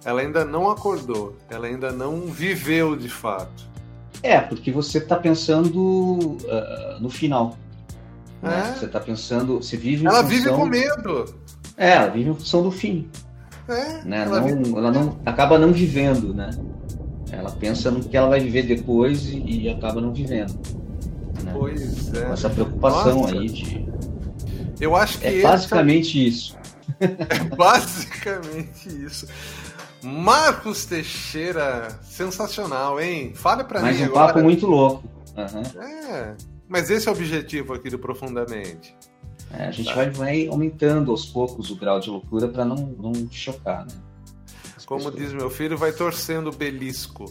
[0.05, 3.67] Ela ainda não acordou, ela ainda não viveu de fato.
[4.21, 7.57] É, porque você está pensando uh, no final.
[8.41, 8.53] Né?
[8.53, 8.67] É.
[8.69, 8.75] Né?
[8.77, 9.57] Você está pensando.
[9.57, 10.29] Você vive Ela função...
[10.29, 11.35] vive com medo.
[11.75, 13.09] É, ela vive em função do fim.
[13.67, 14.23] É, né?
[14.23, 14.77] ela, não, vive...
[14.77, 16.51] ela não acaba não vivendo, né?
[17.31, 20.57] Ela pensa no que ela vai viver depois e, e acaba não vivendo.
[21.57, 22.31] Pois é.
[22.31, 23.33] Essa preocupação Nossa.
[23.35, 23.87] aí de.
[24.79, 25.27] Eu acho que.
[25.27, 26.29] É basicamente essa...
[26.29, 26.57] isso.
[26.99, 29.27] É basicamente isso.
[30.01, 33.33] Marcos Teixeira, sensacional, hein?
[33.35, 34.09] Fale para mim um agora.
[34.09, 35.03] Um papo muito louco.
[35.35, 35.81] Uhum.
[35.83, 36.35] É,
[36.67, 38.95] mas esse é o objetivo aqui do Profundamente.
[39.51, 39.95] É, a gente tá.
[39.95, 43.93] vai, vai, aumentando aos poucos o grau de loucura para não, não chocar, né?
[44.75, 45.23] As Como pessoas.
[45.23, 47.25] diz meu filho, vai torcendo o belisco.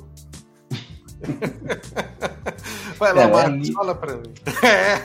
[2.99, 4.35] vai lá, é, Marcos, fala para mim.
[4.63, 5.01] É.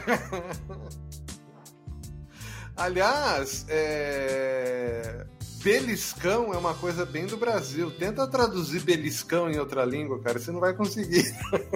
[2.76, 5.28] Aliás, é...
[5.64, 7.92] Beliscão é uma coisa bem do Brasil.
[7.92, 11.24] Tenta traduzir beliscão em outra língua, cara, você não vai conseguir.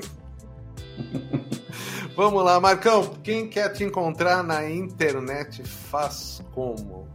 [2.16, 3.16] Vamos lá, Marcão.
[3.22, 7.08] Quem quer te encontrar na internet faz como?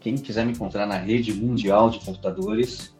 [0.00, 2.92] Quem quiser me encontrar na rede mundial de computadores,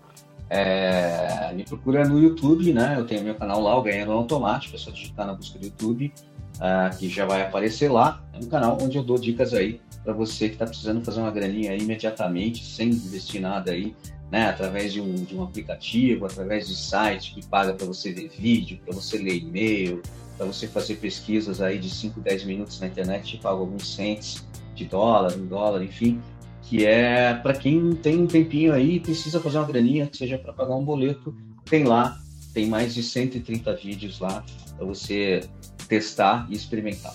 [0.53, 1.53] é...
[1.55, 2.97] me procura no YouTube, né?
[2.99, 4.77] Eu tenho meu canal lá, o Ganhando Automático.
[4.77, 6.13] É só digitar na busca do YouTube,
[6.57, 8.23] uh, que já vai aparecer lá.
[8.35, 11.31] É um canal onde eu dou dicas aí para você que está precisando fazer uma
[11.31, 13.95] graninha imediatamente, sem investir nada aí,
[14.31, 14.49] né?
[14.49, 18.79] Através de um, de um aplicativo, através de site que paga para você ver vídeo,
[18.85, 20.03] para você ler e-mail,
[20.37, 24.45] para você fazer pesquisas aí de 5, 10 minutos na internet, paga alguns cents
[24.75, 26.21] de dólar, um dólar, enfim,
[26.63, 30.53] que é para quem tem um tempinho aí precisa fazer uma graninha, que seja para
[30.53, 31.35] pagar um boleto,
[31.65, 32.19] tem lá,
[32.55, 34.45] tem mais de 130 vídeos lá
[34.77, 35.41] para você
[35.89, 37.15] testar e experimentar.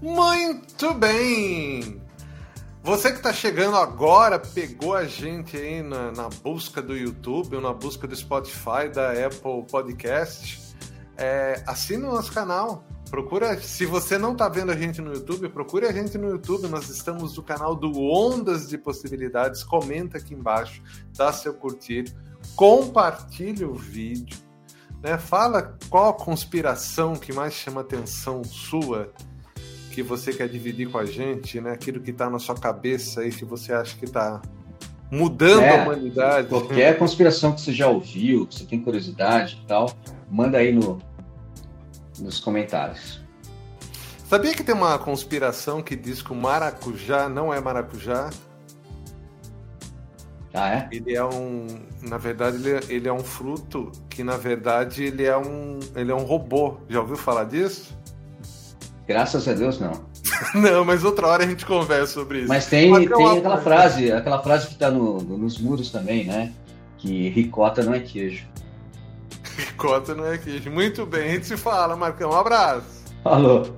[0.00, 2.00] Muito bem!
[2.82, 7.62] Você que está chegando agora, pegou a gente aí na, na, busca do YouTube, ou
[7.62, 10.60] na busca do Spotify, da Apple Podcast,
[11.16, 12.84] é, assine o nosso canal.
[13.14, 16.66] Procura, se você não está vendo a gente no YouTube, procure a gente no YouTube.
[16.66, 19.62] Nós estamos no canal do Ondas de Possibilidades.
[19.62, 20.82] Comenta aqui embaixo,
[21.16, 22.12] dá seu curtir,
[22.56, 24.36] compartilhe o vídeo
[25.00, 25.16] Né?
[25.16, 29.12] Fala qual a conspiração que mais chama atenção sua,
[29.92, 31.70] que você quer dividir com a gente, né?
[31.70, 34.42] Aquilo que está na sua cabeça aí, que você acha que está
[35.08, 36.48] mudando é, a humanidade.
[36.48, 39.92] Qualquer conspiração que você já ouviu, que você tem curiosidade e tal,
[40.28, 41.00] manda aí no,
[42.18, 43.20] nos comentários.
[44.28, 48.30] Sabia que tem uma conspiração que diz que o maracujá não é maracujá?
[50.52, 50.88] Ah, é?
[50.92, 51.66] Ele é um,
[52.02, 56.12] na verdade, ele é, ele é um fruto que na verdade ele é um, ele
[56.12, 56.76] é um robô.
[56.88, 57.92] Já ouviu falar disso?
[59.06, 59.92] Graças a Deus não.
[60.54, 62.48] não, mas outra hora a gente conversa sobre isso.
[62.48, 66.52] Mas tem, mas tem aquela frase, aquela frase que está no, nos muros também, né?
[66.98, 68.46] Que ricota não é queijo.
[69.74, 70.38] Ricota não é.
[70.70, 72.30] Muito bem, a gente se fala, Marcão.
[72.30, 73.04] Um abraço.
[73.22, 73.76] Falou.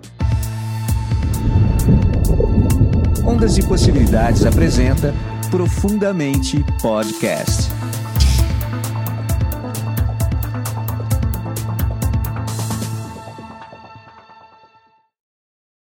[3.26, 5.14] Ondas de Possibilidades apresenta
[5.50, 7.75] Profundamente Podcast.